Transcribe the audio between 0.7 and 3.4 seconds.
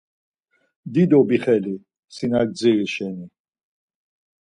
Dido bixeli si na gdziri şeni.